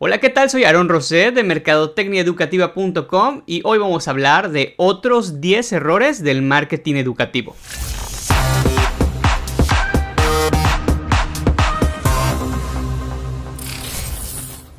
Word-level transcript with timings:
Hola, 0.00 0.18
¿qué 0.18 0.30
tal? 0.30 0.48
Soy 0.48 0.62
Aaron 0.62 0.88
Roset 0.88 1.34
de 1.34 1.42
mercadotecniaeducativa.com 1.42 3.42
y 3.46 3.62
hoy 3.64 3.78
vamos 3.78 4.06
a 4.06 4.12
hablar 4.12 4.52
de 4.52 4.74
otros 4.76 5.40
10 5.40 5.72
errores 5.72 6.22
del 6.22 6.40
marketing 6.40 6.94
educativo. 6.94 7.56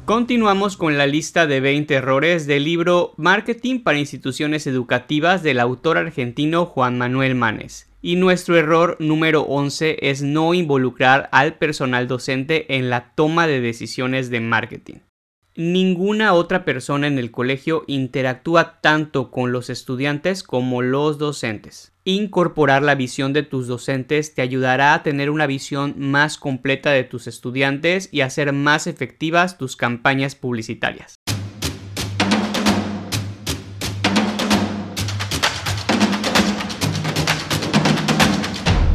Continuamos 0.06 0.78
con 0.78 0.98
la 0.98 1.06
lista 1.06 1.48
de 1.48 1.60
20 1.60 1.94
errores 1.96 2.48
del 2.48 2.64
libro 2.64 3.14
Marketing 3.18 3.84
para 3.84 4.00
instituciones 4.00 4.68
educativas 4.68 5.44
del 5.44 5.60
autor 5.60 5.98
argentino 5.98 6.66
Juan 6.66 6.98
Manuel 6.98 7.36
Manes. 7.36 7.90
Y 8.02 8.16
nuestro 8.16 8.56
error 8.56 8.96
número 9.02 9.42
11 9.42 9.98
es 10.10 10.22
no 10.22 10.54
involucrar 10.54 11.28
al 11.34 11.58
personal 11.58 12.08
docente 12.08 12.78
en 12.78 12.90
la 12.90 13.12
toma 13.16 13.48
de 13.48 13.60
decisiones 13.60 14.30
de 14.30 14.40
marketing 14.40 15.00
ninguna 15.60 16.32
otra 16.32 16.64
persona 16.64 17.08
en 17.08 17.20
el 17.20 17.32
colegio 17.32 17.84
interactúa 17.86 18.80
tanto 18.80 19.30
con 19.30 19.52
los 19.52 19.70
estudiantes 19.70 20.42
como 20.42 20.82
los 20.82 21.18
docentes. 21.18 21.92
Incorporar 22.06 22.82
la 22.82 22.96
visión 22.96 23.34
de 23.34 23.44
tus 23.44 23.68
docentes 23.68 24.34
te 24.34 24.42
ayudará 24.42 24.94
a 24.94 25.04
tener 25.04 25.30
una 25.30 25.48
visión 25.48 25.96
más 25.98 26.38
completa 26.38 26.92
de 26.92 27.04
tus 27.04 27.28
estudiantes 27.28 28.08
y 28.10 28.22
hacer 28.22 28.54
más 28.54 28.88
efectivas 28.88 29.58
tus 29.58 29.76
campañas 29.76 30.34
publicitarias. 30.34 31.16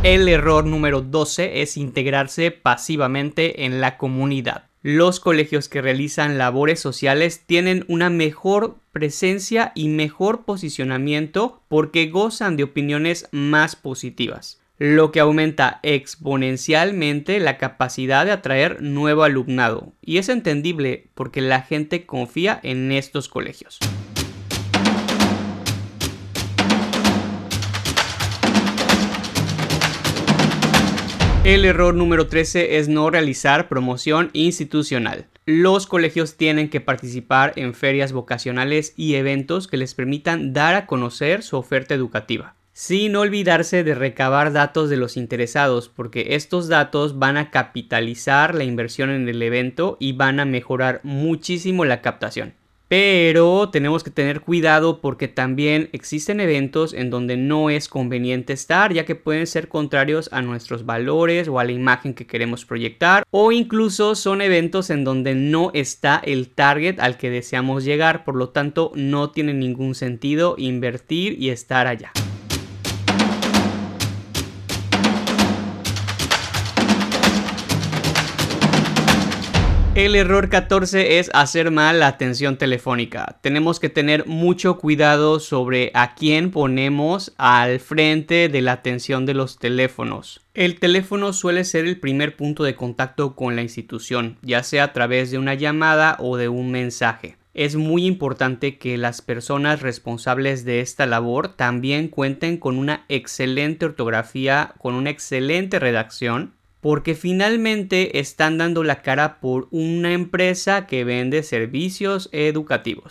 El 0.03 0.29
error 0.29 0.65
número 0.65 1.03
12 1.03 1.61
es 1.61 1.77
integrarse 1.77 2.51
pasivamente 2.53 3.67
en 3.67 3.83
la 3.83 3.99
comunidad 3.99 4.71
los 4.85 5.19
colegios 5.19 5.71
que 5.71 5.81
realizan 5.81 6.37
labores 6.37 6.79
sociales 6.79 7.43
tienen 7.47 7.87
una 7.89 8.11
mejor 8.11 8.77
presencia 8.93 9.73
y 9.75 9.89
mejor 9.89 10.45
posicionamiento 10.45 11.63
porque 11.69 12.09
gozan 12.09 12.59
de 12.59 12.65
opiniones 12.65 13.27
más 13.33 13.77
positivas, 13.77 14.61
lo 14.77 15.11
que 15.11 15.21
aumenta 15.21 15.81
exponencialmente 15.83 17.41
la 17.41 17.57
capacidad 17.57 18.27
de 18.27 18.33
atraer 18.33 18.83
nuevo 18.83 19.23
alumnado. 19.23 19.95
Y 20.03 20.19
es 20.19 20.29
entendible 20.29 21.07
porque 21.15 21.41
la 21.41 21.63
gente 21.63 22.05
confía 22.05 22.61
en 22.63 22.93
estos 22.93 23.31
colegios. 23.31 23.79
El 31.45 31.67
error 31.67 31.95
número 31.95 32.27
13 32.27 32.79
es 32.79 32.89
no 32.89 33.11
realizar 33.11 33.69
promoción 33.69 34.31
institucional. 34.33 35.27
Los 35.45 35.87
colegios 35.87 36.39
tienen 36.39 36.71
que 36.71 36.81
participar 36.81 37.53
en 37.57 37.75
ferias 37.75 38.15
vocacionales 38.15 38.95
y 38.97 39.17
eventos 39.17 39.69
que 39.69 39.77
les 39.77 39.95
permitan 39.95 40.55
dar 40.55 40.75
a 40.75 40.87
conocer 40.87 41.43
su 41.43 41.59
oferta 41.59 41.93
educativa. 41.93 42.55
Sin 42.73 43.15
olvidarse 43.15 43.85
de 43.85 43.95
recabar 43.95 44.55
datos 44.55 44.89
de 44.89 44.97
los 44.97 45.19
interesados, 45.19 45.91
porque 45.91 46.29
estos 46.31 46.69
datos 46.69 47.19
van 47.19 47.37
a 47.37 47.51
capitalizar 47.51 48.55
la 48.55 48.65
inversión 48.65 49.11
en 49.11 49.29
el 49.29 49.43
evento 49.43 49.99
y 50.01 50.15
van 50.15 50.41
a 50.41 50.47
mejorar 50.47 51.03
muchísimo 51.03 51.85
la 51.85 52.01
captación. 52.01 52.55
Pero 52.89 53.71
tenemos 53.71 54.05
que 54.05 54.11
tener 54.11 54.41
cuidado 54.41 55.01
porque 55.01 55.27
también 55.27 55.89
existen 55.93 56.41
eventos 56.41 56.93
en 56.93 57.11
donde 57.11 57.37
no 57.37 57.71
es 57.71 57.89
conveniente 57.89 58.53
estar 58.53 58.93
ya 58.93 59.05
que 59.05 59.15
pueden 59.15 59.47
ser 59.47 59.69
contrarios 59.69 60.29
a 60.33 60.43
nuestros 60.43 60.85
valores 60.85 61.49
o 61.49 61.59
a 61.59 61.65
la 61.65 61.73
imagen 61.73 62.15
que 62.15 62.27
queremos 62.27 62.65
proyectar 62.65 63.25
o 63.31 63.53
incluso 63.53 64.15
son 64.15 64.43
eventos 64.43 64.91
en 64.91 65.05
donde 65.05 65.35
no 65.35 65.71
está 65.75 66.21
el 66.25 66.49
target 66.49 67.01
al 67.01 67.17
que 67.17 67.31
deseamos 67.31 67.85
llegar 67.85 68.25
por 68.25 68.37
lo 68.37 68.51
tanto 68.51 68.93
no 68.95 69.31
tiene 69.31 69.55
ningún 69.55 69.95
sentido 69.95 70.55
invertir 70.59 71.37
y 71.41 71.51
estar 71.51 71.87
allá. 71.87 72.13
El 80.05 80.17
error 80.17 80.51
14 80.51 81.19
es 81.19 81.31
hacer 81.33 81.71
mal 81.71 81.99
la 81.99 82.09
atención 82.09 82.59
telefónica. 82.59 83.39
Tenemos 83.41 83.81
que 83.81 83.89
tener 83.89 84.27
mucho 84.27 84.77
cuidado 84.77 85.41
sobre 85.41 85.93
a 85.95 86.15
quién 86.15 86.51
ponemos 86.51 87.33
al 87.39 87.81
frente 87.81 88.51
de 88.51 88.61
la 88.61 88.73
atención 88.73 89.25
de 89.25 89.33
los 89.33 89.59
teléfonos. 89.59 90.43
El 90.53 90.79
teléfono 90.79 91.33
suele 91.33 91.65
ser 91.65 91.87
el 91.87 91.99
primer 91.99 92.37
punto 92.37 92.65
de 92.65 92.75
contacto 92.75 93.35
con 93.35 93.57
la 93.57 93.63
institución, 93.63 94.37
ya 94.43 94.63
sea 94.63 94.85
a 94.85 94.93
través 94.93 95.31
de 95.31 95.39
una 95.39 95.55
llamada 95.55 96.19
o 96.21 96.37
de 96.37 96.51
un 96.51 96.71
mensaje. 96.71 97.39
Es 97.55 97.75
muy 97.75 98.05
importante 98.05 98.77
que 98.77 98.99
las 98.99 99.23
personas 99.23 99.81
responsables 99.81 100.67
de 100.67 100.81
esta 100.81 101.07
labor 101.07 101.49
también 101.49 102.09
cuenten 102.09 102.59
con 102.59 102.77
una 102.77 103.07
excelente 103.09 103.87
ortografía, 103.87 104.75
con 104.77 104.97
una 104.97 105.09
excelente 105.09 105.79
redacción 105.79 106.53
porque 106.85 107.15
finalmente 107.15 108.21
están 108.21 108.59
dando 108.59 108.85
la 108.85 109.01
cara 109.01 109.41
por 109.41 109.69
una 109.71 110.13
empresa 110.13 110.87
que 110.87 111.03
vende 111.03 111.43
servicios 111.43 112.29
educativos. 112.31 113.09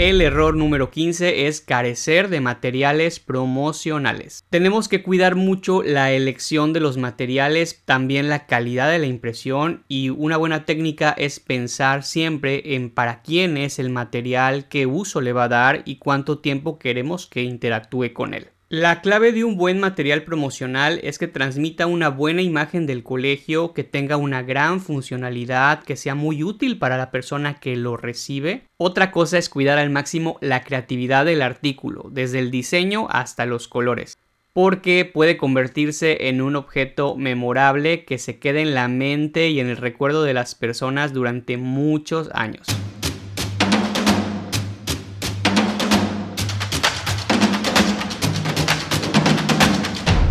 El 0.00 0.22
error 0.22 0.56
número 0.56 0.90
15 0.90 1.46
es 1.46 1.60
carecer 1.60 2.30
de 2.30 2.40
materiales 2.40 3.20
promocionales. 3.20 4.42
Tenemos 4.48 4.88
que 4.88 5.02
cuidar 5.02 5.36
mucho 5.36 5.82
la 5.82 6.10
elección 6.10 6.72
de 6.72 6.80
los 6.80 6.96
materiales, 6.96 7.82
también 7.84 8.30
la 8.30 8.46
calidad 8.46 8.90
de 8.90 8.98
la 8.98 9.04
impresión 9.04 9.84
y 9.88 10.08
una 10.08 10.38
buena 10.38 10.64
técnica 10.64 11.10
es 11.18 11.38
pensar 11.38 12.02
siempre 12.02 12.74
en 12.76 12.88
para 12.88 13.20
quién 13.20 13.58
es 13.58 13.78
el 13.78 13.90
material, 13.90 14.68
qué 14.70 14.86
uso 14.86 15.20
le 15.20 15.34
va 15.34 15.44
a 15.44 15.48
dar 15.48 15.82
y 15.84 15.96
cuánto 15.96 16.38
tiempo 16.38 16.78
queremos 16.78 17.26
que 17.26 17.42
interactúe 17.42 18.14
con 18.14 18.32
él. 18.32 18.48
La 18.72 19.00
clave 19.00 19.32
de 19.32 19.42
un 19.42 19.56
buen 19.56 19.80
material 19.80 20.22
promocional 20.22 21.00
es 21.02 21.18
que 21.18 21.26
transmita 21.26 21.88
una 21.88 22.08
buena 22.08 22.40
imagen 22.40 22.86
del 22.86 23.02
colegio, 23.02 23.72
que 23.72 23.82
tenga 23.82 24.16
una 24.16 24.44
gran 24.44 24.80
funcionalidad, 24.80 25.82
que 25.82 25.96
sea 25.96 26.14
muy 26.14 26.44
útil 26.44 26.78
para 26.78 26.96
la 26.96 27.10
persona 27.10 27.58
que 27.58 27.74
lo 27.74 27.96
recibe. 27.96 28.62
Otra 28.76 29.10
cosa 29.10 29.38
es 29.38 29.48
cuidar 29.48 29.78
al 29.78 29.90
máximo 29.90 30.38
la 30.40 30.62
creatividad 30.62 31.24
del 31.24 31.42
artículo, 31.42 32.10
desde 32.12 32.38
el 32.38 32.52
diseño 32.52 33.08
hasta 33.10 33.44
los 33.44 33.66
colores, 33.66 34.16
porque 34.52 35.04
puede 35.04 35.36
convertirse 35.36 36.28
en 36.28 36.40
un 36.40 36.54
objeto 36.54 37.16
memorable 37.16 38.04
que 38.04 38.18
se 38.18 38.38
quede 38.38 38.60
en 38.60 38.74
la 38.74 38.86
mente 38.86 39.48
y 39.48 39.58
en 39.58 39.66
el 39.66 39.78
recuerdo 39.78 40.22
de 40.22 40.34
las 40.34 40.54
personas 40.54 41.12
durante 41.12 41.56
muchos 41.56 42.30
años. 42.34 42.68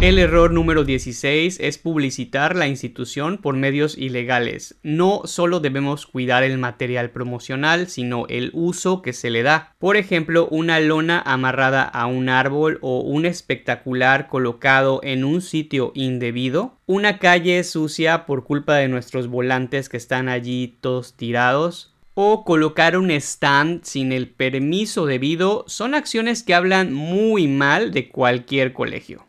El 0.01 0.17
error 0.17 0.53
número 0.53 0.85
16 0.85 1.59
es 1.59 1.77
publicitar 1.77 2.55
la 2.55 2.69
institución 2.69 3.37
por 3.37 3.57
medios 3.57 3.97
ilegales. 3.97 4.79
No 4.81 5.23
solo 5.25 5.59
debemos 5.59 6.05
cuidar 6.05 6.43
el 6.43 6.57
material 6.57 7.09
promocional, 7.09 7.89
sino 7.89 8.25
el 8.29 8.49
uso 8.53 9.01
que 9.01 9.11
se 9.11 9.29
le 9.29 9.43
da. 9.43 9.75
Por 9.77 9.97
ejemplo, 9.97 10.47
una 10.51 10.79
lona 10.79 11.21
amarrada 11.25 11.83
a 11.83 12.05
un 12.05 12.29
árbol 12.29 12.79
o 12.81 13.01
un 13.01 13.25
espectacular 13.25 14.29
colocado 14.29 15.01
en 15.03 15.25
un 15.25 15.41
sitio 15.41 15.91
indebido. 15.95 16.77
Una 16.85 17.19
calle 17.19 17.61
sucia 17.65 18.25
por 18.25 18.45
culpa 18.45 18.75
de 18.75 18.87
nuestros 18.87 19.27
volantes 19.27 19.89
que 19.89 19.97
están 19.97 20.29
allí 20.29 20.77
todos 20.79 21.17
tirados 21.17 21.93
o 22.13 22.45
colocar 22.45 22.97
un 22.97 23.11
stand 23.11 23.83
sin 23.83 24.13
el 24.13 24.29
permiso 24.29 25.05
debido 25.05 25.65
son 25.67 25.93
acciones 25.93 26.43
que 26.43 26.53
hablan 26.53 26.93
muy 26.93 27.49
mal 27.49 27.91
de 27.91 28.07
cualquier 28.07 28.71
colegio. 28.71 29.28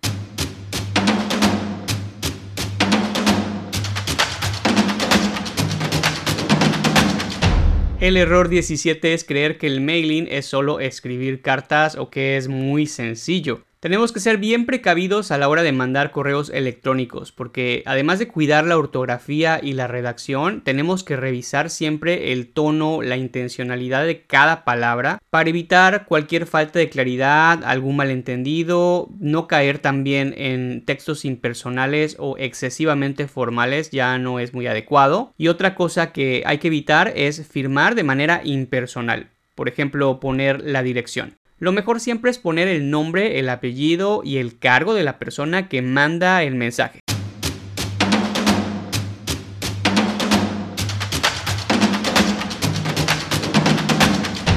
El 8.00 8.16
error 8.16 8.48
17 8.48 9.12
es 9.12 9.24
creer 9.24 9.58
que 9.58 9.66
el 9.66 9.82
mailing 9.82 10.26
es 10.30 10.46
solo 10.46 10.80
escribir 10.80 11.42
cartas 11.42 11.96
o 11.96 12.08
que 12.08 12.38
es 12.38 12.48
muy 12.48 12.86
sencillo. 12.86 13.66
Tenemos 13.80 14.12
que 14.12 14.20
ser 14.20 14.36
bien 14.36 14.66
precavidos 14.66 15.30
a 15.30 15.38
la 15.38 15.48
hora 15.48 15.62
de 15.62 15.72
mandar 15.72 16.10
correos 16.10 16.50
electrónicos, 16.50 17.32
porque 17.32 17.82
además 17.86 18.18
de 18.18 18.28
cuidar 18.28 18.66
la 18.66 18.76
ortografía 18.76 19.58
y 19.62 19.72
la 19.72 19.86
redacción, 19.86 20.60
tenemos 20.60 21.02
que 21.02 21.16
revisar 21.16 21.70
siempre 21.70 22.34
el 22.34 22.52
tono, 22.52 23.00
la 23.00 23.16
intencionalidad 23.16 24.04
de 24.04 24.26
cada 24.26 24.64
palabra 24.64 25.18
para 25.30 25.48
evitar 25.48 26.04
cualquier 26.04 26.44
falta 26.44 26.78
de 26.78 26.90
claridad, 26.90 27.64
algún 27.64 27.96
malentendido, 27.96 29.08
no 29.18 29.48
caer 29.48 29.78
también 29.78 30.34
en 30.36 30.84
textos 30.84 31.24
impersonales 31.24 32.16
o 32.18 32.36
excesivamente 32.36 33.28
formales, 33.28 33.88
ya 33.88 34.18
no 34.18 34.40
es 34.40 34.52
muy 34.52 34.66
adecuado. 34.66 35.32
Y 35.38 35.48
otra 35.48 35.74
cosa 35.74 36.12
que 36.12 36.42
hay 36.44 36.58
que 36.58 36.68
evitar 36.68 37.14
es 37.16 37.48
firmar 37.48 37.94
de 37.94 38.04
manera 38.04 38.42
impersonal, 38.44 39.30
por 39.54 39.70
ejemplo, 39.70 40.20
poner 40.20 40.60
la 40.60 40.82
dirección. 40.82 41.39
Lo 41.60 41.72
mejor 41.72 42.00
siempre 42.00 42.30
es 42.30 42.38
poner 42.38 42.68
el 42.68 42.90
nombre, 42.90 43.38
el 43.38 43.48
apellido 43.50 44.22
y 44.24 44.38
el 44.38 44.58
cargo 44.58 44.94
de 44.94 45.04
la 45.04 45.18
persona 45.18 45.68
que 45.68 45.82
manda 45.82 46.42
el 46.42 46.54
mensaje. 46.54 47.00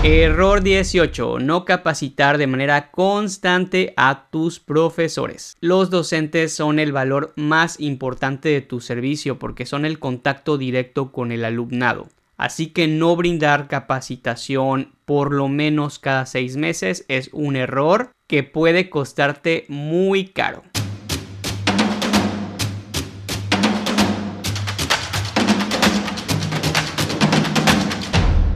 Error 0.06 0.62
18. 0.62 1.40
No 1.40 1.64
capacitar 1.64 2.38
de 2.38 2.48
manera 2.48 2.92
constante 2.92 3.94
a 3.96 4.30
tus 4.30 4.60
profesores. 4.60 5.56
Los 5.62 5.90
docentes 5.90 6.54
son 6.54 6.80
el 6.80 6.92
valor 6.92 7.34
más 7.38 7.80
importante 7.80 8.50
de 8.50 8.62
tu 8.62 8.82
servicio 8.82 9.40
porque 9.40 9.66
son 9.66 9.86
el 9.86 10.00
contacto 10.00 10.58
directo 10.58 11.12
con 11.14 11.32
el 11.32 11.46
alumnado. 11.46 12.10
Así 12.38 12.68
que 12.68 12.88
no 12.88 13.16
brindar 13.16 13.68
capacitación 13.68 14.96
por 15.06 15.34
lo 15.34 15.48
menos 15.48 16.00
cada 16.00 16.26
seis 16.26 16.58
meses 16.58 17.06
es 17.08 17.30
un 17.34 17.56
error 17.56 18.12
que 18.28 18.44
puede 18.44 18.90
costarte 18.90 19.66
muy 19.68 20.26
caro. 20.28 20.64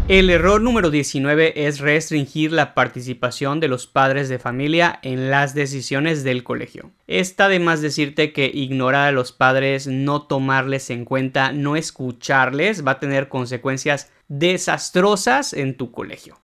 El 0.10 0.30
error 0.30 0.62
número 0.62 0.90
19 0.90 1.68
es 1.68 1.80
restringir 1.80 2.54
la 2.54 2.74
participación 2.74 3.60
de 3.60 3.68
los 3.68 3.88
padres 3.88 4.30
de 4.30 4.40
familia 4.40 5.02
en 5.04 5.30
las 5.30 5.54
decisiones 5.54 6.24
del 6.24 6.46
colegio. 6.46 6.92
Está 7.08 7.50
de 7.50 7.60
más 7.60 7.82
decirte 7.82 8.32
que 8.32 8.50
ignorar 8.54 9.10
a 9.10 9.12
los 9.12 9.34
padres, 9.34 9.86
no 9.86 10.22
tomarles 10.22 10.92
en 10.92 11.04
cuenta, 11.04 11.52
no 11.52 11.76
escucharles 11.76 12.88
va 12.88 12.92
a 12.92 13.00
tener 13.00 13.28
consecuencias 13.28 14.10
desastrosas 14.30 15.52
en 15.52 15.76
tu 15.76 15.92
colegio. 15.92 16.40